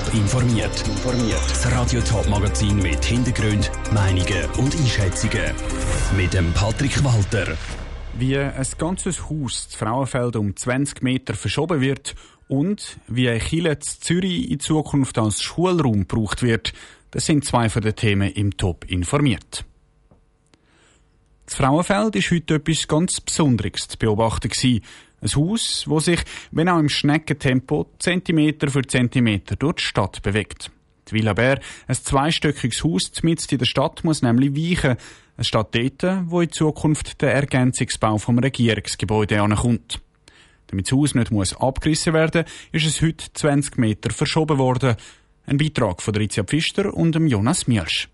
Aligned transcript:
Top 0.00 0.14
informiert. 0.14 0.84
Das 1.48 1.72
Radio 1.72 2.00
Top 2.00 2.28
Magazin 2.28 2.76
mit 2.76 3.04
Hintergrund, 3.04 3.70
Meinungen 3.92 4.44
und 4.58 4.74
Einschätzungen 4.74 5.52
mit 6.16 6.32
dem 6.32 6.52
Patrick 6.52 7.02
Walter. 7.04 7.56
Wie 8.14 8.36
ein 8.38 8.66
ganzes 8.78 9.28
Haus 9.28 9.68
das 9.68 9.74
Frauenfeld 9.74 10.36
um 10.36 10.56
20 10.56 11.02
Meter 11.02 11.34
verschoben 11.34 11.80
wird 11.80 12.14
und 12.48 12.98
wie 13.08 13.28
ein 13.28 13.40
Chile 13.40 13.78
Zürich 13.78 14.50
in 14.50 14.60
Zukunft 14.60 15.18
als 15.18 15.42
Schulraum 15.42 16.06
gebraucht 16.06 16.42
wird, 16.42 16.72
das 17.10 17.26
sind 17.26 17.44
zwei 17.44 17.68
von 17.68 17.82
den 17.82 17.96
Themen 17.96 18.30
im 18.32 18.56
Top 18.56 18.84
informiert. 18.86 19.64
Das 21.46 21.56
Frauenfeld 21.56 22.16
ist 22.16 22.30
heute 22.30 22.54
etwas 22.54 22.86
ganz 22.86 23.20
Besonderes 23.20 23.88
zu 23.88 23.98
beobachten. 23.98 24.82
Ein 25.22 25.28
Haus, 25.36 25.86
das 25.88 26.04
sich, 26.04 26.20
wenn 26.50 26.68
auch 26.68 26.78
im 26.78 26.88
Schneckentempo, 26.88 27.90
Zentimeter 27.98 28.70
für 28.70 28.82
Zentimeter 28.82 29.56
durch 29.56 29.76
die 29.76 29.82
Stadt 29.82 30.22
bewegt. 30.22 30.70
Die 31.08 31.12
Villa 31.12 31.34
Bär, 31.34 31.60
ein 31.86 31.94
zweistöckiges 31.94 32.84
Haus 32.84 33.10
mitten 33.22 33.46
in 33.50 33.58
der 33.58 33.66
Stadt, 33.66 34.04
muss 34.04 34.22
nämlich 34.22 34.54
weichen. 34.54 34.96
Es 35.36 35.48
steht 35.48 36.00
dort, 36.00 36.30
wo 36.30 36.40
in 36.40 36.52
Zukunft 36.52 37.20
der 37.20 37.34
Ergänzungsbau 37.34 38.18
vom 38.18 38.38
Regierungsgebäude 38.38 39.42
ankommt. 39.42 40.00
Damit 40.68 40.86
das 40.86 40.92
Haus 40.92 41.14
nicht 41.14 41.32
muss 41.32 41.56
abgerissen 41.56 42.14
werden 42.14 42.44
ist 42.70 42.86
es 42.86 43.02
heute 43.02 43.32
20 43.32 43.76
Meter 43.76 44.10
verschoben 44.10 44.58
worden. 44.58 44.96
Ein 45.46 45.58
Beitrag 45.58 46.00
von 46.00 46.14
Ritzia 46.14 46.44
Pfister 46.44 46.94
und 46.94 47.16
Jonas 47.28 47.66
Mielsch. 47.66 48.08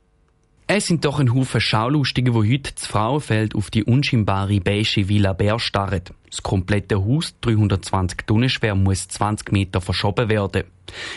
Es 0.69 0.88
sind 0.88 1.05
doch 1.05 1.20
ein 1.20 1.33
Haufen 1.33 1.61
Schaulustige, 1.61 2.33
die 2.33 2.55
heute 2.55 2.73
das 2.75 2.88
Frauenfeld 2.88 3.55
auf 3.55 3.70
die 3.70 3.84
unscheinbare 3.84 4.59
beige 4.59 5.09
Villa 5.09 5.33
Bär 5.33 5.61
starren. 5.61 6.02
Das 6.29 6.42
komplette 6.42 7.05
Haus, 7.05 7.37
320 7.42 8.27
Tonnen 8.27 8.48
schwer, 8.48 8.75
muss 8.75 9.06
20 9.06 9.52
Meter 9.52 9.80
verschoben 9.80 10.29
werden. 10.29 10.65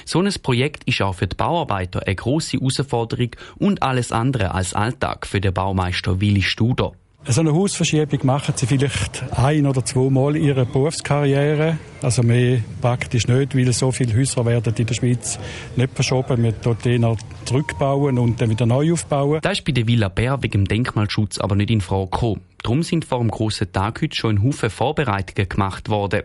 So 0.05 0.21
ein 0.21 0.31
Projekt 0.43 0.83
ist 0.83 1.01
auch 1.01 1.15
für 1.15 1.25
die 1.25 1.35
Bauarbeiter 1.35 2.05
eine 2.05 2.15
grosse 2.15 2.57
Herausforderung 2.57 3.31
und 3.57 3.81
alles 3.81 4.11
andere 4.11 4.53
als 4.53 4.75
Alltag 4.75 5.25
für 5.25 5.41
den 5.41 5.51
Baumeister 5.51 6.21
Willi 6.21 6.43
Studer. 6.43 6.91
So 7.31 7.41
eine 7.41 7.53
Hausverschiebung 7.53 8.25
machen 8.25 8.55
sie 8.57 8.65
vielleicht 8.65 9.23
ein- 9.37 9.67
oder 9.67 9.85
zweimal 9.85 10.35
in 10.35 10.45
ihrer 10.45 10.65
Berufskarriere. 10.65 11.77
Also 12.01 12.23
mehr 12.23 12.63
praktisch 12.81 13.27
nicht, 13.27 13.55
weil 13.55 13.71
so 13.71 13.91
viele 13.91 14.17
Häuser 14.17 14.43
werden 14.47 14.73
in 14.75 14.87
der 14.87 14.95
Schweiz 14.95 15.37
nicht 15.75 15.93
verschoben. 15.93 16.41
Wir 16.41 16.53
dort 16.53 16.87
eher 16.87 17.15
zurückbauen 17.45 18.17
und 18.17 18.41
dann 18.41 18.49
wieder 18.49 18.65
neu 18.65 18.93
aufbauen. 18.93 19.41
Das 19.43 19.59
ist 19.59 19.63
bei 19.63 19.73
der 19.73 19.85
Villa 19.85 20.09
Bär 20.09 20.41
wegen 20.41 20.63
dem 20.63 20.67
Denkmalschutz 20.67 21.37
aber 21.37 21.55
nicht 21.55 21.69
in 21.69 21.81
Frage 21.81 22.09
gekommen. 22.09 22.41
Darum 22.63 22.81
sind 22.81 23.05
vor 23.05 23.19
dem 23.19 23.29
grossen 23.29 23.71
Tag 23.71 24.01
heute 24.01 24.15
schon 24.15 24.37
ein 24.37 24.43
Haufen 24.43 24.71
Vorbereitungen 24.71 25.47
gemacht 25.47 25.87
worden. 25.87 26.23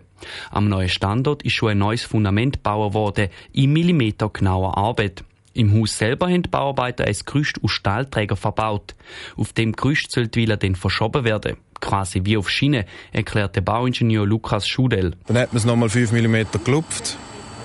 Am 0.51 0.71
neuen 0.71 0.89
Standort 0.89 1.43
ist 1.43 1.55
schon 1.55 1.73
ein 1.73 1.79
neues 1.79 2.03
Fundament 2.05 2.57
gebaut 2.57 2.95
worden, 2.95 3.29
in 3.53 3.75
Millimeter 3.75 4.31
genauer 4.31 4.79
Arbeit. 4.79 5.23
Im 5.55 5.73
Haus 5.73 5.97
selber 5.97 6.27
haben 6.27 6.43
die 6.43 6.49
Bauarbeiter 6.49 7.05
ein 7.05 7.17
Gerüst 7.25 7.61
aus 7.63 7.71
Stahlträger 7.71 8.35
verbaut. 8.35 8.97
Auf 9.37 9.53
dem 9.53 9.73
Gerüst 9.73 10.11
soll 10.11 10.27
die 10.27 10.41
Villa 10.41 10.57
dann 10.57 10.75
verschoben 10.75 11.25
werden. 11.25 11.57
Quasi 11.81 12.23
wie 12.25 12.37
auf 12.37 12.51
Schiene, 12.51 12.87
erklärt 13.13 13.55
der 13.55 13.61
Bauingenieur 13.61 14.27
Lukas 14.27 14.67
Schudel. 14.67 15.15
Dann 15.27 15.39
hat 15.39 15.53
man 15.53 15.59
es 15.59 15.65
nochmal 15.65 15.89
5 15.89 16.11
mm 16.11 16.65
gelupft 16.65 17.17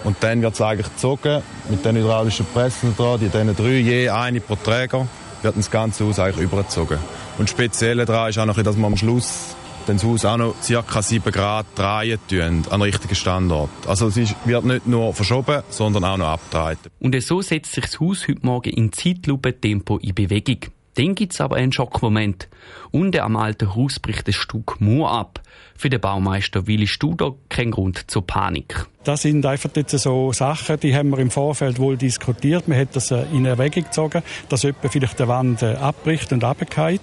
und 0.04 0.18
dann 0.22 0.42
wird 0.44 0.54
es 0.54 0.62
eigentlich 0.62 0.88
gezogen 0.88 1.42
mit 1.70 1.84
den 1.84 1.96
hydraulischen 1.96 2.46
Pressen 2.46 2.96
dran, 2.96 3.20
die 3.20 3.30
diesen 3.30 3.56
drei, 3.56 3.80
je 3.80 4.10
eine 4.10 4.40
pro 4.40 4.56
Träger, 4.56 5.08
wird 5.42 5.58
das 5.58 5.72
ganze 5.72 6.06
Haus 6.06 6.20
eigentlich 6.20 6.44
übergezogen. 6.46 7.00
Und 7.40 7.50
speziell 7.50 8.06
daran 8.06 8.30
ist 8.30 8.38
auch 8.38 8.46
noch, 8.46 8.62
dass 8.62 8.76
man 8.76 8.92
am 8.92 8.98
Schluss 8.98 9.56
das 9.98 10.06
Haus 10.06 10.26
auch 10.26 10.38
noch 10.38 10.56
ca. 10.68 11.02
7 11.02 11.32
Grad 11.32 11.66
drehen 11.76 12.20
tun, 12.30 12.42
an 12.42 12.80
den 12.80 12.82
richtigen 12.82 13.16
Standort. 13.16 13.70
Also 13.88 14.08
es 14.08 14.18
ist, 14.18 14.36
wird 14.46 14.66
nicht 14.66 14.88
nur 14.88 15.14
verschoben, 15.14 15.64
sondern 15.70 16.04
auch 16.04 16.18
noch 16.18 16.28
abgetragen. 16.28 16.80
Und 17.00 17.22
so 17.22 17.42
setzt 17.42 17.74
sich 17.74 17.86
das 17.86 18.00
Haus 18.00 18.28
heute 18.28 18.46
Morgen 18.46 18.70
in 18.70 18.92
Zeitlupe-Tempo 18.92 19.98
in 19.98 20.16
Bewegung. 20.16 20.60
Dann 20.96 21.16
gibt 21.16 21.34
es 21.34 21.40
aber 21.40 21.56
einen 21.56 21.72
Schockmoment. 21.72 22.50
Unten 22.92 23.22
am 23.22 23.38
alten 23.38 23.74
Haus 23.74 24.00
bricht 24.00 24.28
ein 24.28 24.34
Stück 24.34 24.82
Mauer 24.82 25.12
ab. 25.12 25.42
Für 25.78 25.90
den 25.90 26.02
Baumeister 26.02 26.68
Willi 26.68 26.88
Studer 26.88 27.36
kein 27.48 27.72
Grund 27.72 28.12
zur 28.12 28.28
Panik. 28.28 28.86
Das 29.06 29.22
sind 29.22 29.46
einfach 29.46 29.70
jetzt 29.76 29.98
so 29.98 30.34
Sachen, 30.34 30.78
die 30.82 30.94
haben 30.94 31.12
wir 31.12 31.20
im 31.20 31.32
Vorfeld 31.32 31.80
wohl 31.80 31.96
diskutiert. 31.96 32.68
Man 32.68 32.78
hat 32.78 32.98
das 32.98 33.12
in 33.12 33.46
Erwägung 33.46 33.86
gezogen, 33.86 34.24
dass 34.50 34.64
jemand 34.64 34.92
vielleicht 34.92 35.20
die 35.20 35.28
Wand 35.30 35.64
abbricht 35.64 36.34
und 36.34 36.44
abgeht. 36.44 37.00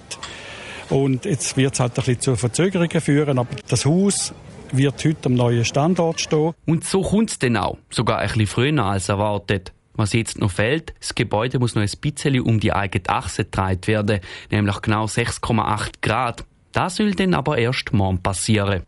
Und 0.89 1.25
jetzt 1.25 1.57
wird 1.57 1.73
es 1.73 1.79
halt 1.79 1.91
ein 1.93 1.95
bisschen 1.95 2.21
zu 2.21 2.35
Verzögerungen 2.35 3.01
führen, 3.01 3.39
aber 3.39 3.49
das 3.67 3.85
Haus 3.85 4.33
wird 4.71 5.03
heute 5.03 5.25
am 5.25 5.33
neuen 5.33 5.65
Standort 5.65 6.21
stehen. 6.21 6.53
Und 6.65 6.85
so 6.85 7.01
kommt 7.01 7.31
es 7.31 7.39
dann 7.39 7.57
auch, 7.57 7.77
sogar 7.89 8.19
ein 8.19 8.27
bisschen 8.27 8.47
früher 8.47 8.83
als 8.83 9.09
erwartet. 9.09 9.73
Was 9.93 10.13
jetzt 10.13 10.39
noch 10.39 10.51
fehlt, 10.51 10.93
das 10.99 11.15
Gebäude 11.15 11.57
muss 11.59 11.73
noch 11.73 11.81
ein 11.81 11.91
bisschen 11.99 12.39
um 12.41 12.59
die 12.59 12.71
eigene 12.71 13.09
Achse 13.09 13.45
gedreht 13.45 13.87
werden, 13.87 14.19
nämlich 14.51 14.79
genau 14.81 15.05
6,8 15.05 15.93
Grad. 16.01 16.45
Das 16.71 16.97
soll 16.97 17.11
dann 17.15 17.33
aber 17.33 17.57
erst 17.57 17.93
morgen 17.93 18.21
passieren. 18.21 18.83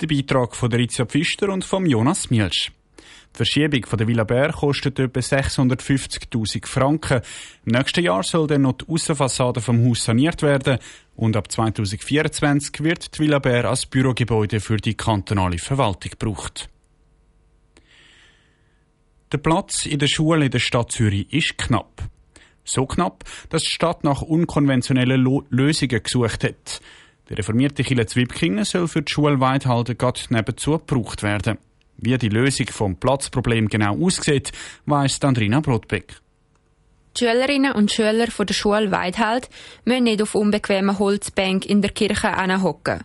Der 0.00 0.06
Beitrag 0.06 0.56
von 0.56 0.72
Ritzia 0.72 1.04
Pfister 1.04 1.50
und 1.50 1.64
von 1.64 1.84
Jonas 1.84 2.30
Mielsch. 2.30 2.72
Die 3.34 3.36
Verschiebung 3.36 3.86
von 3.86 3.98
der 3.98 4.08
Villa 4.08 4.24
Bär 4.24 4.52
kostet 4.52 4.98
etwa 4.98 5.20
650.000 5.20 6.66
Franken. 6.66 7.20
Im 7.64 7.72
nächsten 7.72 8.02
Jahr 8.02 8.22
soll 8.22 8.46
dann 8.46 8.62
noch 8.62 8.72
die 8.72 8.88
Aussenfassade 8.88 9.60
vom 9.60 9.84
Haus 9.88 10.04
saniert 10.04 10.42
werden 10.42 10.78
und 11.14 11.36
ab 11.36 11.50
2024 11.50 12.82
wird 12.82 13.14
die 13.14 13.20
Villa 13.20 13.38
Bär 13.38 13.66
als 13.66 13.86
Bürogebäude 13.86 14.60
für 14.60 14.78
die 14.78 14.94
kantonale 14.94 15.58
Verwaltung 15.58 16.10
gebraucht. 16.10 16.68
Der 19.30 19.38
Platz 19.38 19.84
in 19.84 19.98
der 19.98 20.06
Schule 20.06 20.46
in 20.46 20.50
der 20.50 20.58
Stadt 20.58 20.90
Zürich 20.90 21.30
ist 21.32 21.58
knapp. 21.58 22.02
So 22.64 22.86
knapp, 22.86 23.24
dass 23.50 23.62
die 23.62 23.70
Stadt 23.70 24.02
nach 24.04 24.22
unkonventionellen 24.22 25.20
Lo 25.20 25.44
Lösungen 25.50 26.02
gesucht 26.02 26.44
hat. 26.44 26.80
Der 27.28 27.36
reformierte 27.36 27.82
Kille 27.82 28.06
Zwibkingen 28.06 28.64
soll 28.64 28.88
für 28.88 29.02
die 29.02 29.12
Schule 29.12 29.38
Weidhalden 29.38 29.98
gerade 29.98 30.20
nebenzu 30.30 30.78
gebraucht 30.78 31.22
werden. 31.22 31.58
Wie 31.98 32.16
die 32.16 32.28
Lösung 32.28 32.66
vom 32.68 32.96
Platzproblem 32.96 33.68
genau 33.68 33.96
aussieht, 34.04 34.52
weiss 34.86 35.20
Andrina 35.22 35.60
Brotbeck. 35.60 36.14
Die 37.16 37.24
Schülerinnen 37.24 37.72
und 37.72 37.90
Schüler 37.90 38.28
von 38.28 38.46
der 38.46 38.54
Schule 38.54 38.92
Weidhalt 38.92 39.50
müssen 39.84 40.04
nicht 40.04 40.22
auf 40.22 40.36
unbequemen 40.36 40.98
Holzbänken 40.98 41.68
in 41.68 41.82
der 41.82 41.90
Kirche 41.90 42.32
hocken. 42.62 43.02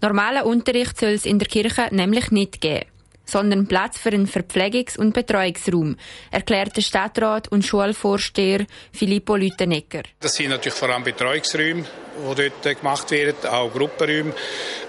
Normalen 0.00 0.42
Unterricht 0.42 0.98
soll 0.98 1.10
es 1.10 1.24
in 1.24 1.38
der 1.38 1.46
Kirche 1.46 1.88
nämlich 1.92 2.32
nicht 2.32 2.60
geben 2.60 2.91
sondern 3.32 3.66
Platz 3.66 3.98
für 3.98 4.10
einen 4.10 4.28
Verpflegungs- 4.28 4.98
und 4.98 5.14
Betreuungsraum, 5.14 5.96
erklärt 6.30 6.76
der 6.76 6.82
Stadtrat 6.82 7.48
und 7.48 7.64
Schulvorsteher 7.64 8.66
Filippo 8.92 9.36
Lütenegger. 9.36 10.02
Das 10.20 10.34
sind 10.34 10.50
natürlich 10.50 10.74
vor 10.74 10.90
allem 10.90 11.02
Betreuungsräume, 11.02 11.82
die 11.82 12.52
dort 12.62 12.78
gemacht 12.78 13.10
werden, 13.10 13.48
auch 13.50 13.72
Gruppenräume, 13.72 14.34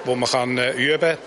wo 0.04 0.16
man 0.16 0.30
kann 0.30 0.58
äh, 0.58 0.74
üben 0.74 1.00
kann. 1.00 1.18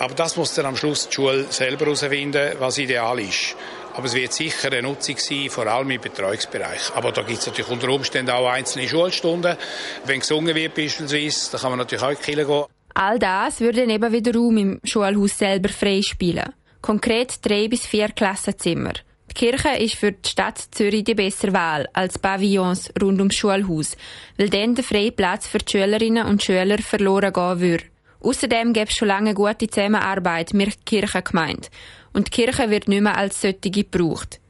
Aber 0.00 0.14
das 0.14 0.36
muss 0.36 0.54
dann 0.54 0.66
am 0.66 0.76
Schluss 0.76 1.08
die 1.08 1.14
Schule 1.14 1.46
selber 1.50 1.84
herausfinden, 1.84 2.54
was 2.58 2.78
ideal 2.78 3.18
ist. 3.20 3.54
Aber 3.94 4.06
es 4.06 4.14
wird 4.14 4.32
sicher 4.32 4.68
eine 4.68 4.82
Nutzung 4.82 5.18
sein, 5.18 5.50
vor 5.50 5.66
allem 5.66 5.90
im 5.90 6.00
Betreuungsbereich. 6.00 6.92
Aber 6.94 7.12
da 7.12 7.22
gibt 7.22 7.40
es 7.40 7.46
natürlich 7.46 7.70
unter 7.70 7.88
Umständen 7.88 8.30
auch 8.30 8.48
einzelne 8.48 8.88
Schulstunden. 8.88 9.56
Wenn 10.04 10.20
gesungen 10.20 10.54
wird 10.54 10.74
beispielsweise, 10.74 11.52
da 11.52 11.58
kann 11.58 11.70
man 11.70 11.78
natürlich 11.80 12.04
auch 12.04 12.10
in 12.10 12.16
die 12.16 12.22
Kirche 12.22 12.46
gehen. 12.46 12.64
All 13.02 13.18
das 13.18 13.60
würde 13.60 13.90
eben 13.90 14.12
wieder 14.12 14.34
Raum 14.34 14.58
im 14.58 14.80
Schulhaus 14.84 15.38
selber 15.38 15.70
freispielen. 15.70 16.52
Konkret 16.82 17.38
drei 17.40 17.66
bis 17.66 17.86
vier 17.86 18.10
Klassenzimmer. 18.10 18.92
Die 19.30 19.34
Kirche 19.34 19.70
ist 19.78 19.94
für 19.94 20.12
die 20.12 20.28
Stadt 20.28 20.58
Zürich 20.70 21.04
die 21.04 21.14
bessere 21.14 21.54
Wahl 21.54 21.88
als 21.94 22.18
Pavillons 22.18 22.92
rund 23.00 23.18
ums 23.18 23.36
Schulhaus, 23.36 23.96
weil 24.36 24.50
dann 24.50 24.74
der 24.74 24.84
freie 24.84 25.12
Platz 25.12 25.46
für 25.46 25.60
die 25.60 25.70
Schülerinnen 25.70 26.26
und 26.26 26.42
Schüler 26.42 26.76
verloren 26.76 27.32
gehen 27.32 27.60
würde. 27.60 27.84
Außerdem 28.20 28.74
gäbe 28.74 28.90
es 28.90 28.96
schon 28.96 29.08
lange 29.08 29.32
gute 29.32 29.66
Zusammenarbeit 29.66 30.52
mit 30.52 30.66
der 30.66 30.74
Kirchengemeinde 30.84 31.68
und 32.12 32.26
die 32.26 32.42
Kirche 32.42 32.68
wird 32.68 32.86
nicht 32.86 33.00
mehr 33.00 33.16
als 33.16 33.40
solche 33.40 33.70
gebraucht. 33.70 34.40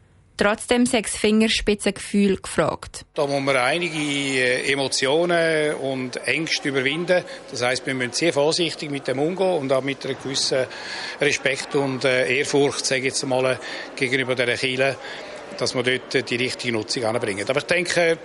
Trotzdem 0.40 0.86
sechs 0.86 1.18
Fingerspitzengefühl 1.18 2.36
gefragt. 2.36 3.04
Da 3.12 3.26
muss 3.26 3.42
man 3.42 3.56
einige 3.56 3.98
äh, 3.98 4.72
Emotionen 4.72 5.74
und 5.74 6.16
Ängste 6.26 6.70
überwinden. 6.70 7.22
Das 7.50 7.60
heißt, 7.60 7.84
wir 7.84 7.92
müssen 7.92 8.14
sehr 8.14 8.32
vorsichtig 8.32 8.90
mit 8.90 9.06
dem 9.06 9.18
umgehen 9.18 9.58
und 9.58 9.70
auch 9.70 9.82
mit 9.82 10.06
einem 10.06 10.16
gewissen 10.22 10.64
Respekt 11.20 11.74
und 11.74 12.06
äh, 12.06 12.38
Ehrfurcht, 12.38 12.86
sage 12.86 13.00
ich 13.00 13.06
jetzt 13.08 13.26
mal, 13.26 13.58
gegenüber 13.96 14.34
der 14.34 14.56
Kirche 14.56 14.96
dass 15.58 15.74
wir 15.74 15.82
dort 15.82 16.30
die 16.30 16.36
richtige 16.36 16.72
Nutzung 16.72 17.04
anbringen. 17.04 17.44
Aber 17.46 17.58
ich 17.58 17.66
denke, 17.66 18.16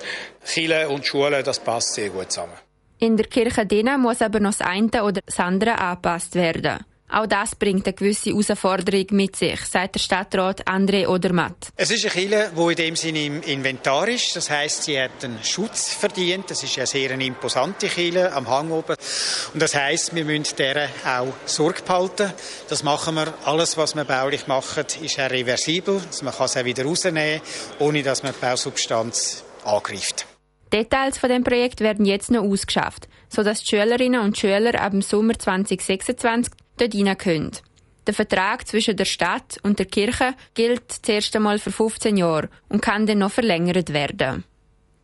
Kirche 0.46 0.88
und 0.88 1.06
Schule, 1.06 1.44
das 1.44 1.60
passt 1.60 1.96
sehr 1.96 2.12
gut 2.12 2.32
zusammen. 2.32 2.54
In 3.00 3.18
der 3.18 3.26
Kirche 3.26 3.66
muss 3.98 4.22
aber 4.22 4.40
noch 4.40 4.52
das 4.52 4.62
eine 4.62 5.04
oder 5.04 5.20
das 5.26 5.38
andere 5.40 5.78
angepasst 5.78 6.36
werden. 6.36 6.86
Auch 7.08 7.28
das 7.28 7.56
bringt 7.56 7.86
eine 7.86 7.94
gewisse 7.94 8.32
Herausforderung 8.32 9.06
mit 9.12 9.36
sich, 9.36 9.62
sagt 9.62 9.96
der 9.96 10.00
Stadtrat 10.00 10.68
André 10.68 11.08
Odermatt. 11.08 11.70
Es 11.76 11.92
ist 11.92 12.04
eine 12.04 12.14
Kille, 12.14 12.52
die 12.58 12.72
in 12.72 12.76
dem 12.76 12.96
Sinne 12.96 13.26
im 13.26 13.42
Inventar 13.44 14.08
ist. 14.08 14.36
Das 14.36 14.50
heißt, 14.50 14.84
sie 14.84 15.00
hat 15.00 15.24
einen 15.24 15.44
Schutz 15.44 15.94
verdient. 15.94 16.50
Das 16.50 16.64
ist 16.64 16.76
eine 16.78 16.88
sehr 16.88 17.12
eine 17.12 17.24
imposante 17.24 17.88
Kille 17.90 18.34
am 18.34 18.50
Hang 18.50 18.72
oben. 18.72 18.96
Und 19.54 19.62
das 19.62 19.76
heißt, 19.76 20.16
wir 20.16 20.26
müssen 20.26 20.56
deren 20.58 20.90
auch 21.06 21.32
Sorge 21.46 21.84
behalten. 21.84 22.34
Das 22.70 22.82
machen 22.82 23.16
wir. 23.16 23.34
Alles, 23.46 23.78
was 23.78 23.96
wir 23.96 24.04
baulich 24.04 24.48
machen, 24.48 24.86
ist 25.02 25.20
auch 25.20 25.30
reversibel. 25.30 26.02
Also 26.08 26.26
man 26.26 26.34
kann 26.34 26.48
es 26.48 26.58
auch 26.58 26.66
wieder 26.66 26.86
rausnehmen, 26.86 27.40
ohne 27.78 28.02
dass 28.02 28.24
man 28.24 28.34
die 28.34 28.44
Bausubstanz 28.44 29.44
angreift. 29.64 30.26
Details 30.74 31.20
von 31.20 31.30
dem 31.30 31.44
Projekt 31.44 31.82
werden 31.82 32.06
jetzt 32.06 32.32
noch 32.32 32.44
ausgeschafft, 32.44 33.08
sodass 33.30 33.60
die 33.60 33.68
Schülerinnen 33.68 34.22
und 34.22 34.38
Schüler 34.38 34.82
ab 34.82 34.92
dem 34.92 35.04
Sommer 35.04 35.38
2026 35.38 36.52
dort 36.78 37.20
können. 37.20 37.52
Der 38.08 38.14
Vertrag 38.14 38.68
zwischen 38.68 38.96
der 38.96 39.06
Stadt 39.06 39.58
und 39.64 39.80
der 39.80 39.88
Kirche 39.88 40.36
gilt 40.54 40.92
zuerst 40.92 41.36
einmal 41.36 41.58
für 41.58 41.72
15 41.72 42.18
Jahre 42.18 42.50
und 42.70 42.82
kann 42.82 43.08
dann 43.08 43.20
noch 43.20 43.32
verlängert 43.32 43.94
werden. 43.94 44.44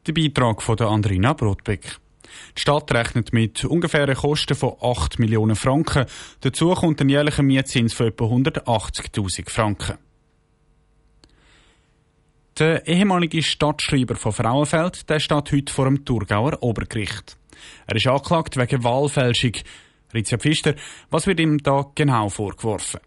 Der 0.06 0.14
Beitrag 0.14 0.62
von 0.62 0.78
der 0.78 0.88
Andrina 0.88 1.34
Brotbeck. 1.34 1.98
Die 2.56 2.62
Stadt 2.62 2.92
rechnet 2.94 3.34
mit 3.34 3.66
ungefähren 3.66 4.16
Kosten 4.16 4.56
von 4.56 4.76
8 4.82 5.20
Millionen 5.20 5.56
Franken. 5.56 6.06
Dazu 6.42 6.74
kommt 6.74 7.02
ein 7.02 7.10
jährlicher 7.10 7.44
Mietzins 7.44 7.94
von 7.94 8.08
etwa 8.08 8.26
180.000 8.26 9.50
Franken. 9.50 9.98
Der 12.60 12.88
ehemalige 12.88 13.42
Stadtschreiber 13.42 14.16
von 14.16 14.34
Frauenfeld 14.34 15.10
der 15.10 15.20
steht 15.20 15.52
heute 15.52 15.74
vor 15.74 15.86
dem 15.86 16.06
Thurgauer 16.06 16.62
Obergericht. 16.62 17.38
Er 17.88 17.96
ist 17.96 18.08
angeklagt 18.08 18.58
wegen 18.58 18.84
Wahlfälschung. 18.84 19.54
Rizia 20.14 20.38
Pfister, 20.38 20.76
was 21.10 21.28
wird 21.28 21.40
ihm 21.40 21.58
da 21.60 21.86
genau 21.96 22.30
vorgeworfen? 22.30 23.00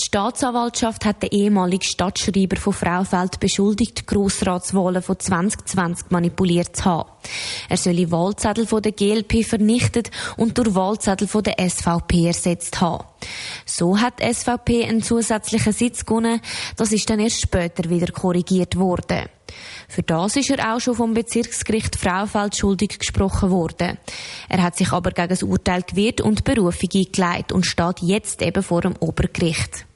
Die 0.00 0.06
Staatsanwaltschaft 0.06 1.04
hat 1.04 1.22
den 1.22 1.30
ehemaligen 1.30 1.82
Stadtschreiber 1.82 2.56
von 2.56 2.72
Fraufeld 2.72 3.38
beschuldigt, 3.38 4.06
Grossratswahlen 4.06 5.02
von 5.02 5.18
2020 5.18 6.10
manipuliert 6.10 6.74
zu 6.74 6.86
haben. 6.86 7.10
Er 7.68 7.76
solle 7.76 8.10
Wahlzettel 8.10 8.66
von 8.66 8.80
der 8.80 8.92
GLP 8.92 9.44
vernichtet 9.44 10.10
und 10.38 10.56
durch 10.56 10.74
Wahlzettel 10.74 11.28
von 11.28 11.42
der 11.42 11.56
SVP 11.68 12.28
ersetzt 12.28 12.80
haben. 12.80 13.04
So 13.66 13.98
hat 13.98 14.20
die 14.20 14.32
SVP 14.32 14.86
einen 14.86 15.02
zusätzlichen 15.02 15.74
Sitz 15.74 16.06
gewonnen. 16.06 16.40
Das 16.78 16.92
ist 16.92 17.10
dann 17.10 17.20
erst 17.20 17.42
später 17.42 17.90
wieder 17.90 18.10
korrigiert 18.10 18.76
worden. 18.76 19.28
Für 19.88 20.02
das 20.02 20.36
ist 20.36 20.50
er 20.50 20.74
auch 20.74 20.80
schon 20.80 20.94
vom 20.94 21.14
Bezirksgericht 21.14 21.96
Fraufeld 21.96 22.56
schuldig 22.56 22.98
gesprochen 22.98 23.50
worden. 23.50 23.98
Er 24.48 24.62
hat 24.62 24.76
sich 24.76 24.92
aber 24.92 25.10
gegen 25.10 25.28
das 25.28 25.42
Urteil 25.42 25.82
gewehrt 25.82 26.20
und 26.20 26.44
Berufung 26.44 26.88
eingeleitet 26.94 27.52
und 27.52 27.66
steht 27.66 28.00
jetzt 28.02 28.42
eben 28.42 28.62
vor 28.62 28.82
dem 28.82 28.94
Obergericht. 29.00 29.86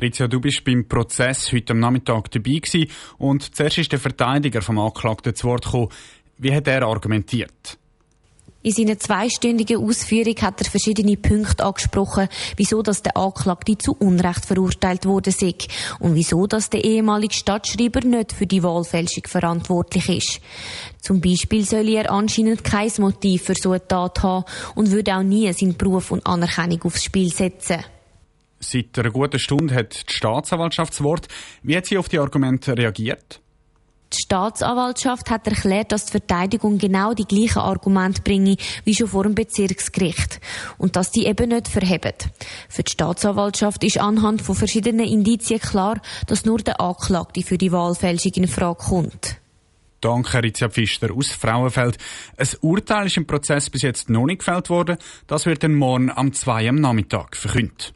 Rizia, 0.00 0.28
du 0.28 0.40
bist 0.40 0.62
beim 0.64 0.86
Prozess 0.86 1.52
heute 1.52 1.72
am 1.72 1.80
Nachmittag 1.80 2.30
dabei 2.30 2.58
gewesen 2.58 2.90
und 3.16 3.56
zuerst 3.56 3.78
ist 3.78 3.92
der 3.92 3.98
Verteidiger 3.98 4.60
vom 4.60 4.78
Anklagten 4.78 5.34
zu 5.34 5.48
Wort 5.48 5.64
gekommen. 5.64 5.88
Wie 6.36 6.54
hat 6.54 6.68
er 6.68 6.82
argumentiert? 6.82 7.78
In 8.66 8.72
seiner 8.72 8.98
zweistündigen 8.98 9.80
Ausführung 9.80 10.34
hat 10.40 10.60
er 10.60 10.68
verschiedene 10.68 11.16
Punkte 11.16 11.64
angesprochen, 11.64 12.28
wieso 12.56 12.82
dass 12.82 13.00
der 13.00 13.16
Anklagte 13.16 13.78
zu 13.78 13.92
Unrecht 13.92 14.44
verurteilt 14.44 15.06
wurde 15.06 15.30
und 16.00 16.16
wieso 16.16 16.48
dass 16.48 16.68
der 16.68 16.82
ehemalige 16.82 17.32
Stadtschreiber 17.32 18.00
nicht 18.00 18.32
für 18.32 18.48
die 18.48 18.64
Wahlfälschung 18.64 19.22
verantwortlich 19.28 20.08
ist. 20.08 20.40
Zum 21.00 21.20
Beispiel 21.20 21.64
soll 21.64 21.88
er 21.90 22.10
anscheinend 22.10 22.64
kein 22.64 22.90
Motiv 22.98 23.44
für 23.44 23.54
so 23.54 23.70
eine 23.70 23.86
Tat 23.86 24.24
haben 24.24 24.44
und 24.74 24.90
würde 24.90 25.14
auch 25.14 25.22
nie 25.22 25.52
seinen 25.52 25.76
Beruf 25.76 26.10
und 26.10 26.26
Anerkennung 26.26 26.82
aufs 26.82 27.04
Spiel 27.04 27.32
setzen. 27.32 27.84
Seit 28.58 28.98
einer 28.98 29.12
guten 29.12 29.38
Stunde 29.38 29.76
hat 29.76 30.10
die 30.10 30.12
Staatsanwaltschaft 30.12 30.92
das 30.92 31.04
Wort. 31.04 31.28
Wie 31.62 31.76
hat 31.76 31.86
sie 31.86 31.98
auf 31.98 32.08
die 32.08 32.18
Argumente 32.18 32.76
reagiert? 32.76 33.40
Die 34.12 34.22
Staatsanwaltschaft 34.22 35.30
hat 35.30 35.46
erklärt, 35.46 35.90
dass 35.90 36.06
die 36.06 36.12
Verteidigung 36.12 36.78
genau 36.78 37.12
die 37.12 37.24
gleichen 37.24 37.58
Argumente 37.58 38.22
bringe 38.22 38.56
wie 38.84 38.94
schon 38.94 39.08
vor 39.08 39.24
dem 39.24 39.34
Bezirksgericht 39.34 40.40
und 40.78 40.94
dass 40.94 41.10
die 41.10 41.26
eben 41.26 41.48
nicht 41.48 41.68
verheben. 41.68 42.12
Für 42.68 42.84
die 42.84 42.92
Staatsanwaltschaft 42.92 43.82
ist 43.82 43.98
anhand 43.98 44.42
von 44.42 44.54
verschiedenen 44.54 45.06
Indizien 45.06 45.60
klar, 45.60 46.00
dass 46.28 46.44
nur 46.44 46.58
der 46.58 46.80
Anklagte 46.80 47.42
für 47.42 47.58
die 47.58 47.72
Wahlfälschung 47.72 48.32
in 48.34 48.48
Frage 48.48 48.78
kommt. 48.78 49.38
Danke, 50.00 50.42
Rizia 50.42 50.68
Pfister 50.68 51.12
aus 51.12 51.30
Frauenfeld. 51.30 51.98
Ein 52.36 52.48
Urteil 52.60 53.06
ist 53.06 53.16
im 53.16 53.26
Prozess 53.26 53.70
bis 53.70 53.82
jetzt 53.82 54.08
noch 54.08 54.26
nicht 54.26 54.38
gefällt 54.38 54.70
worden. 54.70 54.98
Das 55.26 55.46
wird 55.46 55.64
dann 55.64 55.74
morgen 55.74 56.10
am 56.10 56.32
2 56.32 56.68
am 56.68 56.76
Nachmittag 56.76 57.36
verkündet. 57.36 57.95